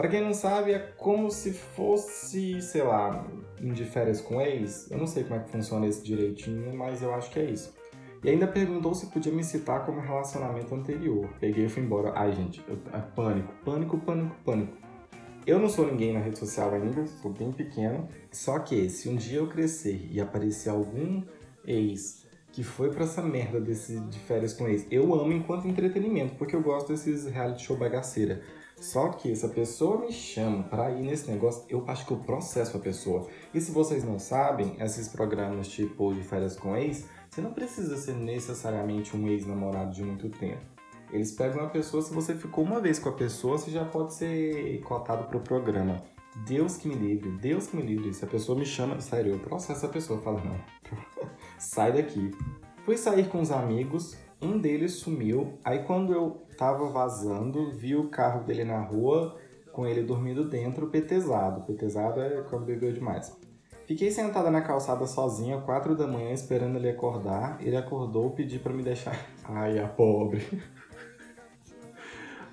Para 0.00 0.08
quem 0.08 0.22
não 0.22 0.32
sabe, 0.32 0.72
é 0.72 0.78
como 0.96 1.30
se 1.30 1.52
fosse, 1.52 2.62
sei 2.62 2.82
lá, 2.82 3.22
de 3.60 3.84
férias 3.84 4.18
com 4.18 4.40
ex. 4.40 4.90
Eu 4.90 4.96
não 4.96 5.06
sei 5.06 5.24
como 5.24 5.38
é 5.38 5.40
que 5.40 5.50
funciona 5.50 5.86
esse 5.86 6.02
direitinho, 6.02 6.74
mas 6.74 7.02
eu 7.02 7.14
acho 7.14 7.30
que 7.30 7.38
é 7.38 7.44
isso. 7.44 7.76
E 8.24 8.30
ainda 8.30 8.46
perguntou 8.46 8.94
se 8.94 9.08
podia 9.08 9.30
me 9.30 9.44
citar 9.44 9.84
como 9.84 10.00
relacionamento 10.00 10.74
anterior. 10.74 11.28
Peguei 11.38 11.66
e 11.66 11.68
fui 11.68 11.82
embora. 11.82 12.14
Ai, 12.16 12.32
gente, 12.32 12.64
eu, 12.66 12.78
é 12.94 12.98
pânico, 13.14 13.52
pânico, 13.62 13.98
pânico, 13.98 14.34
pânico. 14.42 14.72
Eu 15.46 15.58
não 15.58 15.68
sou 15.68 15.86
ninguém 15.86 16.14
na 16.14 16.20
rede 16.20 16.38
social 16.38 16.72
ainda, 16.72 17.06
sou 17.06 17.30
bem 17.30 17.52
pequeno. 17.52 18.08
Só 18.32 18.58
que 18.58 18.88
se 18.88 19.06
um 19.06 19.16
dia 19.16 19.40
eu 19.40 19.48
crescer 19.48 20.08
e 20.10 20.18
aparecer 20.18 20.70
algum 20.70 21.22
ex 21.66 22.26
que 22.50 22.64
foi 22.64 22.90
para 22.90 23.04
essa 23.04 23.20
merda 23.20 23.60
desse 23.60 24.00
de 24.00 24.18
férias 24.20 24.54
com 24.54 24.66
ex, 24.66 24.86
eu 24.90 25.14
amo 25.14 25.30
enquanto 25.30 25.68
entretenimento, 25.68 26.36
porque 26.36 26.56
eu 26.56 26.62
gosto 26.62 26.88
desses 26.88 27.26
reality 27.26 27.64
show 27.64 27.76
bagaceira. 27.76 28.40
Só 28.80 29.10
que 29.10 29.36
se 29.36 29.44
a 29.44 29.48
pessoa 29.50 30.00
me 30.00 30.10
chama 30.10 30.62
para 30.62 30.90
ir 30.90 31.02
nesse 31.02 31.30
negócio, 31.30 31.64
eu 31.68 31.84
acho 31.86 32.06
que 32.06 32.12
eu 32.12 32.16
processo 32.16 32.78
a 32.78 32.80
pessoa. 32.80 33.26
E 33.52 33.60
se 33.60 33.70
vocês 33.70 34.02
não 34.02 34.18
sabem, 34.18 34.74
esses 34.80 35.06
programas 35.06 35.68
tipo 35.68 36.14
de 36.14 36.22
férias 36.22 36.56
com 36.56 36.74
ex, 36.74 37.06
você 37.28 37.42
não 37.42 37.52
precisa 37.52 37.98
ser 37.98 38.14
necessariamente 38.14 39.14
um 39.14 39.28
ex-namorado 39.28 39.92
de 39.92 40.02
muito 40.02 40.30
tempo. 40.30 40.62
Eles 41.12 41.30
pegam 41.32 41.62
a 41.62 41.68
pessoa, 41.68 42.02
se 42.02 42.14
você 42.14 42.34
ficou 42.34 42.64
uma 42.64 42.80
vez 42.80 42.98
com 42.98 43.10
a 43.10 43.12
pessoa, 43.12 43.58
você 43.58 43.70
já 43.70 43.84
pode 43.84 44.14
ser 44.14 44.80
cotado 44.80 45.24
pro 45.24 45.40
programa. 45.40 46.02
Deus 46.46 46.78
que 46.78 46.88
me 46.88 46.94
livre, 46.94 47.30
Deus 47.32 47.66
que 47.66 47.76
me 47.76 47.82
livre. 47.82 48.14
Se 48.14 48.24
a 48.24 48.28
pessoa 48.28 48.58
me 48.58 48.64
chama, 48.64 48.98
sério, 49.00 49.34
eu 49.34 49.38
processo 49.40 49.84
a 49.84 49.88
pessoa, 49.90 50.22
falo, 50.22 50.40
não, 50.42 50.58
sai 51.58 51.92
daqui. 51.92 52.30
Fui 52.86 52.96
sair 52.96 53.28
com 53.28 53.40
os 53.42 53.50
amigos, 53.50 54.16
um 54.40 54.58
deles 54.58 54.94
sumiu, 54.94 55.58
aí 55.62 55.80
quando 55.80 56.14
eu 56.14 56.42
tava 56.60 56.90
vazando, 56.90 57.72
vi 57.72 57.96
o 57.96 58.10
carro 58.10 58.44
dele 58.44 58.64
na 58.64 58.82
rua, 58.82 59.34
com 59.72 59.86
ele 59.86 60.02
dormindo 60.02 60.46
dentro, 60.46 60.88
petezado. 60.88 61.62
Petezado 61.62 62.20
é 62.20 62.42
quando 62.42 62.66
bebeu 62.66 62.92
demais. 62.92 63.34
Fiquei 63.86 64.10
sentada 64.10 64.50
na 64.50 64.60
calçada 64.60 65.06
sozinha, 65.06 65.62
quatro 65.62 65.96
da 65.96 66.06
manhã, 66.06 66.32
esperando 66.32 66.76
ele 66.76 66.90
acordar. 66.90 67.56
Ele 67.62 67.78
acordou, 67.78 68.32
pediu 68.32 68.60
para 68.60 68.74
me 68.74 68.82
deixar. 68.82 69.18
Ai, 69.42 69.78
a 69.78 69.88
pobre. 69.88 70.46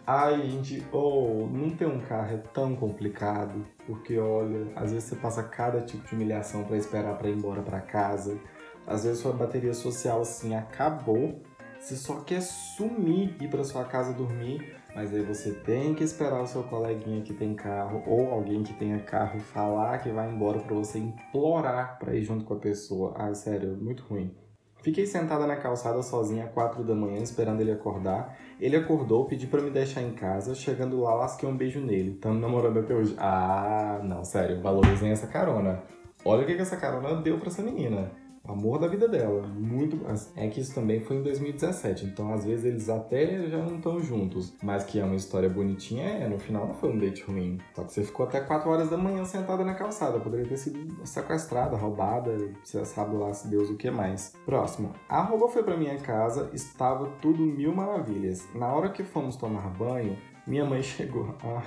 Ai, 0.08 0.42
gente, 0.42 0.88
oh, 0.94 1.46
não 1.52 1.72
ter 1.72 1.86
um 1.86 2.00
carro 2.00 2.34
é 2.34 2.38
tão 2.38 2.78
complicado, 2.78 3.68
porque 3.86 4.18
olha, 4.18 4.72
às 4.74 4.94
vezes 4.94 5.10
você 5.10 5.18
passa 5.18 5.44
cada 5.44 5.82
tipo 5.82 6.08
de 6.08 6.16
humilhação 6.16 6.64
para 6.64 6.78
esperar 6.78 7.18
para 7.18 7.28
ir 7.28 7.36
embora 7.36 7.62
para 7.62 7.82
casa. 7.82 8.40
Às 8.88 9.04
vezes 9.04 9.20
sua 9.20 9.34
bateria 9.34 9.74
social 9.74 10.22
assim 10.22 10.56
acabou, 10.56 11.42
você 11.80 11.96
só 11.96 12.22
quer 12.22 12.42
sumir 12.42 13.36
ir 13.42 13.50
para 13.50 13.64
sua 13.64 13.86
casa 13.86 14.14
dormir, 14.14 14.76
mas 14.96 15.14
aí 15.14 15.22
você 15.22 15.52
tem 15.52 15.94
que 15.94 16.04
esperar 16.04 16.42
o 16.42 16.48
seu 16.48 16.64
coleguinha 16.64 17.22
que 17.22 17.34
tem 17.34 17.54
carro 17.54 18.04
ou 18.06 18.32
alguém 18.32 18.64
que 18.64 18.74
tenha 18.74 19.00
carro 19.00 19.40
falar 19.40 20.00
que 20.00 20.10
vai 20.10 20.30
embora 20.30 20.60
para 20.60 20.76
você 20.76 21.00
implorar 21.00 21.98
para 22.00 22.16
ir 22.16 22.24
junto 22.24 22.44
com 22.46 22.56
a 22.56 22.60
pessoa. 22.60 23.14
Ah, 23.16 23.34
sério, 23.34 23.78
muito 23.78 24.04
ruim. 24.04 24.36
Fiquei 24.82 25.06
sentada 25.06 25.46
na 25.46 25.56
calçada 25.56 26.02
sozinha 26.02 26.46
às 26.46 26.52
quatro 26.52 26.84
da 26.84 26.96
manhã 26.96 27.22
esperando 27.22 27.62
ele 27.62 27.72
acordar. 27.72 28.38
Ele 28.60 28.76
acordou, 28.76 29.26
pediu 29.26 29.50
para 29.50 29.62
me 29.62 29.70
deixar 29.70 30.02
em 30.02 30.14
casa. 30.14 30.56
Chegando 30.56 31.00
lá, 31.02 31.14
lasquei 31.14 31.48
um 31.48 31.58
beijo 31.58 31.80
nele. 31.80 32.12
Estamos 32.12 32.42
namorando 32.42 32.80
até 32.80 32.94
hoje. 32.94 33.16
Ah, 33.18 34.00
não, 34.04 34.24
sério, 34.24 34.62
valorizem 34.62 35.12
essa 35.12 35.28
carona. 35.28 35.84
Olha 36.24 36.44
o 36.44 36.46
que, 36.46 36.56
que 36.56 36.62
essa 36.62 36.78
carona 36.78 37.22
deu 37.22 37.38
para 37.38 37.48
essa 37.48 37.62
menina 37.62 38.12
amor 38.48 38.80
da 38.80 38.88
vida 38.88 39.08
dela. 39.08 39.48
Muito. 39.48 40.00
É 40.36 40.48
que 40.48 40.62
isso 40.62 40.74
também 40.74 41.00
foi 41.02 41.18
em 41.18 41.24
2017, 41.24 42.06
então 42.06 42.34
às 42.34 42.46
vezes 42.46 42.66
eles 42.66 42.90
até 42.90 43.48
já 43.48 43.58
não 43.58 43.78
estão 43.78 44.00
juntos. 44.00 44.54
Mas 44.64 44.84
que 44.84 45.00
é 45.00 45.04
uma 45.04 45.16
história 45.16 45.50
bonitinha, 45.50 46.06
é. 46.06 46.28
No 46.28 46.40
final 46.40 46.68
não 46.68 46.74
foi 46.74 46.92
um 46.92 46.98
date 46.98 47.24
ruim. 47.24 47.60
Só 47.76 47.84
que 47.84 47.94
você 47.94 48.04
ficou 48.04 48.26
até 48.26 48.40
4 48.40 48.70
horas 48.70 48.90
da 48.90 48.98
manhã 48.98 49.24
sentada 49.26 49.64
na 49.64 49.74
calçada. 49.74 50.20
Poderia 50.20 50.48
ter 50.48 50.58
sido 50.58 51.06
sequestrada, 51.06 51.76
roubada, 51.76 52.38
você 52.64 52.84
sabe 52.86 53.16
lá 53.16 53.34
se 53.34 53.48
Deus 53.48 53.70
o 53.70 53.76
que 53.76 53.90
mais. 53.92 54.34
Próximo. 54.46 54.94
A 55.10 55.22
roupa 55.22 55.48
foi 55.50 55.64
para 55.64 55.78
minha 55.78 55.98
casa, 55.98 56.50
estava 56.54 57.08
tudo 57.22 57.44
mil 57.44 57.74
maravilhas. 57.74 58.48
Na 58.54 58.68
hora 58.74 58.90
que 58.90 59.04
fomos 59.04 59.36
tomar 59.36 59.70
banho, 59.70 60.18
minha 60.46 60.66
mãe 60.66 60.82
chegou. 60.84 61.36
Ah, 61.44 61.64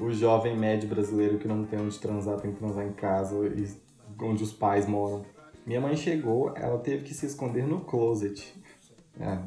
o 0.00 0.10
jovem 0.12 0.56
médio 0.56 0.88
brasileiro 0.88 1.38
que 1.38 1.48
não 1.48 1.64
tem 1.64 1.80
onde 1.80 1.98
transar, 1.98 2.38
tem 2.38 2.52
que 2.52 2.58
transar 2.58 2.86
em 2.86 2.92
casa 2.92 3.34
e 3.46 3.66
onde 4.20 4.42
os 4.42 4.52
pais 4.52 4.86
moram. 4.86 5.24
Minha 5.66 5.80
mãe 5.80 5.96
chegou, 5.96 6.52
ela 6.56 6.78
teve 6.78 7.02
que 7.04 7.12
se 7.12 7.26
esconder 7.26 7.66
no 7.66 7.80
closet. 7.80 8.54
É, 9.18 9.38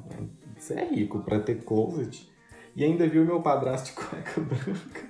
você 0.58 0.74
é 0.74 0.86
rico 0.86 1.20
para 1.20 1.40
ter 1.40 1.64
closet. 1.64 2.30
E 2.76 2.84
ainda 2.84 3.08
viu 3.08 3.26
meu 3.26 3.42
padrasto 3.42 3.90
de 3.90 3.96
cueca 3.96 4.42
branca. 4.42 5.10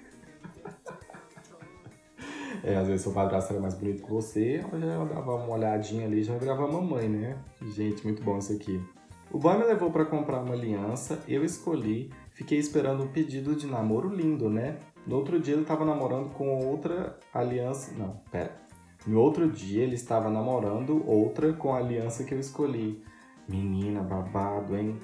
É, 2.64 2.76
às 2.76 2.88
vezes 2.88 3.04
seu 3.04 3.14
padrasto 3.14 3.54
era 3.54 3.62
mais 3.62 3.74
bonito 3.74 4.04
que 4.04 4.10
você, 4.10 4.56
ela 4.56 4.80
já 4.80 5.06
dava 5.06 5.36
uma 5.36 5.56
olhadinha 5.56 6.06
ali, 6.06 6.24
já 6.24 6.38
virava 6.38 6.68
mamãe, 6.68 7.08
né? 7.08 7.38
Gente, 7.74 8.04
muito 8.04 8.22
bom 8.22 8.38
isso 8.38 8.52
aqui. 8.54 8.84
O 9.32 9.38
boy 9.38 9.58
me 9.58 9.64
levou 9.64 9.92
para 9.92 10.06
comprar 10.06 10.42
uma 10.42 10.54
aliança, 10.54 11.20
eu 11.28 11.46
escolhi, 11.46 12.12
fiquei 12.32 12.58
esperando 12.58 13.04
um 13.04 13.08
pedido 13.08 13.56
de 13.56 13.66
namoro 13.66 14.10
lindo, 14.10 14.50
né? 14.50 14.78
No 15.08 15.16
outro 15.16 15.40
dia 15.40 15.54
ele 15.54 15.62
estava 15.62 15.86
namorando 15.86 16.32
com 16.34 16.68
outra 16.68 17.18
aliança. 17.34 17.94
Não, 17.98 18.22
pera. 18.32 18.69
No 19.08 19.22
outro 19.22 19.50
dia 19.50 19.84
ele 19.84 19.96
estava 19.96 20.30
namorando 20.30 21.04
outra 21.08 21.54
com 21.54 21.74
a 21.74 21.78
aliança 21.78 22.24
que 22.24 22.34
eu 22.34 22.40
escolhi. 22.40 23.04
Menina, 23.48 24.02
babado, 24.02 24.78
hein? 24.78 25.00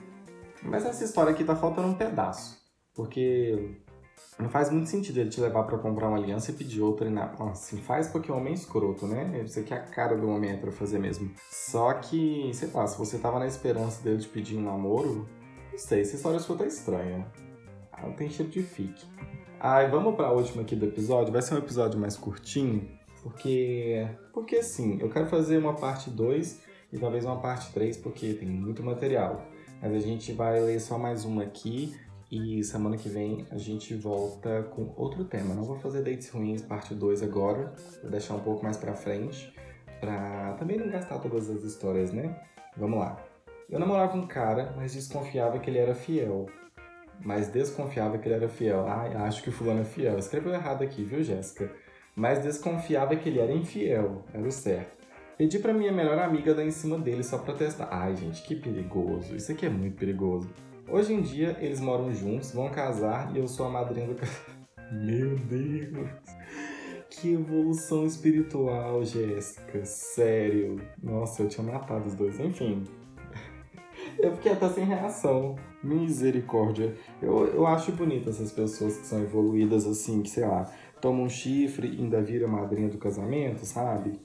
Mas 0.64 0.86
essa 0.86 1.04
história 1.04 1.32
aqui 1.32 1.44
tá 1.44 1.56
faltando 1.56 1.88
um 1.88 1.94
pedaço. 1.96 2.58
Porque 2.94 3.78
não 4.38 4.50
faz 4.50 4.70
muito 4.70 4.90
sentido 4.90 5.20
ele 5.20 5.30
te 5.30 5.40
levar 5.40 5.64
para 5.64 5.78
comprar 5.78 6.10
uma 6.10 6.18
aliança 6.18 6.52
e 6.52 6.54
pedir 6.54 6.82
outra. 6.82 7.10
Na... 7.10 7.34
Assim, 7.52 7.78
faz 7.78 8.08
porque 8.08 8.32
o 8.32 8.36
homem 8.36 8.52
é 8.52 8.56
escroto, 8.56 9.08
né? 9.08 9.44
Isso 9.46 9.60
aqui 9.60 9.74
é 9.74 9.78
a 9.78 9.82
cara 9.82 10.18
do 10.18 10.30
homem 10.30 10.52
hétero 10.52 10.72
fazer 10.72 11.00
mesmo. 11.00 11.32
Só 11.50 11.94
que, 11.94 12.52
sei 12.54 12.70
lá, 12.74 12.86
se 12.86 12.98
você 12.98 13.18
tava 13.18 13.40
na 13.40 13.48
esperança 13.48 14.04
dele 14.04 14.20
te 14.20 14.28
pedir 14.28 14.58
um 14.58 14.64
namoro, 14.64 15.28
não 15.72 15.80
sei, 15.80 16.02
essa 16.02 16.16
história 16.16 16.40
sua 16.40 16.58
tá 16.58 16.66
estranha. 16.66 17.26
Ah, 17.92 18.10
tem 18.10 18.30
cheiro 18.30 18.52
de 18.52 18.62
fique. 18.62 19.06
Ai, 19.60 19.90
vamos 19.90 20.16
pra 20.16 20.32
última 20.32 20.64
aqui 20.64 20.76
do 20.76 20.86
episódio. 20.86 21.32
Vai 21.32 21.42
ser 21.42 21.56
um 21.56 21.60
episódio 21.60 22.00
mais 22.00 22.18
curtinho. 22.18 22.88
Porque, 23.26 24.08
porque 24.32 24.62
sim, 24.62 25.00
eu 25.02 25.10
quero 25.10 25.26
fazer 25.26 25.58
uma 25.58 25.74
parte 25.74 26.12
2 26.12 26.62
e 26.94 27.00
talvez 27.00 27.26
uma 27.26 27.38
parte 27.38 27.74
3, 27.74 27.98
porque 27.98 28.36
tem 28.36 28.48
muito 28.48 28.84
material. 28.84 29.44
Mas 29.82 29.96
a 29.96 30.00
gente 30.00 30.32
vai 30.32 30.60
ler 30.60 30.80
só 30.80 31.00
mais 31.00 31.26
uma 31.26 31.42
aqui 31.42 32.00
e 32.32 32.64
semana 32.64 32.96
que 32.98 33.10
vem 33.10 33.44
a 33.50 33.58
gente 33.58 33.96
volta 33.96 34.62
com 34.76 34.94
outro 34.96 35.26
tema. 35.26 35.56
Não 35.56 35.64
vou 35.64 35.76
fazer 35.80 36.04
dates 36.04 36.30
ruins 36.30 36.62
parte 36.62 36.94
2 36.94 37.24
agora, 37.24 37.74
vou 38.04 38.12
deixar 38.12 38.36
um 38.36 38.42
pouco 38.42 38.64
mais 38.64 38.78
pra 38.78 38.94
frente, 38.94 39.52
pra 40.00 40.54
também 40.60 40.78
não 40.78 40.88
gastar 40.88 41.18
todas 41.18 41.50
as 41.50 41.64
histórias, 41.64 42.14
né? 42.14 42.40
Vamos 42.78 43.00
lá. 43.00 43.20
Eu 43.68 43.80
namorava 43.80 44.16
um 44.16 44.28
cara, 44.28 44.72
mas 44.78 44.94
desconfiava 44.94 45.58
que 45.58 45.68
ele 45.68 45.80
era 45.80 45.96
fiel. 45.96 46.46
Mas 47.24 47.48
desconfiava 47.48 48.20
que 48.20 48.28
ele 48.28 48.36
era 48.36 48.48
fiel. 48.48 48.86
Ai, 48.88 49.16
acho 49.16 49.42
que 49.42 49.50
o 49.50 49.52
fulano 49.52 49.82
é 49.82 49.86
fiel. 49.86 50.20
Escreveu 50.20 50.54
errado 50.54 50.84
aqui, 50.84 51.04
viu, 51.04 51.24
Jéssica? 51.24 51.72
Mas 52.16 52.40
desconfiava 52.42 53.16
que 53.16 53.28
ele 53.28 53.40
era 53.40 53.52
infiel, 53.52 54.24
era 54.34 54.48
o 54.48 54.52
certo. 54.52 55.06
Pedi 55.38 55.60
para 55.60 55.74
minha 55.74 55.92
melhor 55.92 56.18
amiga 56.18 56.54
dar 56.54 56.64
em 56.64 56.72
cima 56.72 56.98
dele 56.98 57.22
só 57.22 57.38
pra 57.38 57.54
testar. 57.54 57.90
Ai, 57.92 58.16
gente, 58.16 58.42
que 58.44 58.56
perigoso. 58.56 59.36
Isso 59.36 59.52
aqui 59.52 59.66
é 59.66 59.70
muito 59.70 59.98
perigoso. 59.98 60.50
Hoje 60.88 61.14
em 61.14 61.22
dia, 61.22 61.58
eles 61.60 61.82
moram 61.82 62.14
juntos, 62.14 62.54
vão 62.54 62.70
casar 62.70 63.36
e 63.36 63.40
eu 63.40 63.48
sou 63.48 63.66
a 63.66 63.70
madrinha 63.70 64.08
do. 64.08 64.16
Meu 64.94 65.36
Deus! 65.36 66.10
Que 67.10 67.34
evolução 67.34 68.06
espiritual, 68.06 69.04
Jéssica. 69.04 69.84
Sério. 69.86 70.80
Nossa, 71.02 71.44
eu 71.44 71.50
tinha 71.50 71.66
matado 71.66 72.08
os 72.08 72.14
dois. 72.14 72.40
Enfim. 72.40 72.84
Eu 74.18 74.32
fiquei 74.34 74.52
até 74.52 74.70
sem 74.70 74.86
reação. 74.86 75.56
Misericórdia. 75.84 76.96
Eu, 77.22 77.48
eu 77.48 77.68
acho 77.68 77.92
bonito 77.92 78.30
essas 78.30 78.52
pessoas 78.52 78.98
que 78.98 79.06
são 79.06 79.22
evoluídas 79.22 79.86
assim, 79.86 80.22
que 80.22 80.30
sei 80.30 80.46
lá 80.46 80.72
toma 81.02 81.22
um 81.22 81.30
chifre 81.30 81.88
e 81.88 82.02
ainda 82.02 82.20
vira 82.22 82.48
madrinha 82.48 82.90
do 82.90 82.98
casamento, 82.98 83.64
sabe? 83.64 84.20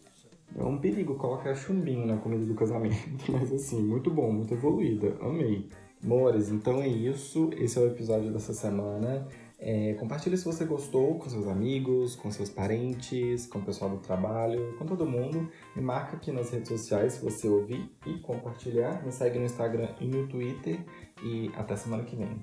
É 0.57 0.65
um 0.65 0.79
perigo 0.79 1.15
colocar 1.17 1.55
chumbinho 1.55 2.07
na 2.07 2.17
comida 2.17 2.45
do 2.45 2.55
casamento, 2.55 2.97
mas 3.31 3.53
assim, 3.53 3.83
muito 3.83 4.11
bom, 4.11 4.33
muito 4.33 4.55
evoluída, 4.55 5.15
amei. 5.21 5.69
Mores, 6.03 6.51
então 6.51 6.81
é 6.81 6.89
isso, 6.89 7.51
esse 7.59 7.79
é 7.79 7.83
o 7.83 7.87
episódio 7.87 8.33
dessa 8.33 8.55
semana. 8.55 9.29
É, 9.63 9.93
compartilhe 9.95 10.39
se 10.39 10.45
você 10.45 10.65
gostou 10.65 11.19
com 11.19 11.29
seus 11.29 11.47
amigos, 11.47 12.17
com 12.17 12.31
seus 12.31 12.49
parentes, 12.49 13.47
com 13.47 13.59
o 13.59 13.63
pessoal 13.63 13.91
do 13.91 13.99
trabalho, 13.99 14.75
com 14.79 14.87
todo 14.87 15.05
mundo. 15.05 15.51
Me 15.77 15.83
marca 15.83 16.17
aqui 16.17 16.33
nas 16.33 16.51
redes 16.51 16.69
sociais 16.69 17.15
se 17.15 17.25
você 17.25 17.47
ouvir 17.47 17.91
e 18.07 18.15
compartilhar. 18.21 19.05
Me 19.05 19.13
segue 19.13 19.39
no 19.39 19.45
Instagram 19.45 19.91
e 20.01 20.07
no 20.07 20.27
Twitter. 20.27 20.81
E 21.23 21.51
até 21.55 21.77
semana 21.77 22.05
que 22.05 22.17
vem. 22.17 22.43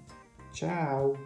Tchau! 0.52 1.18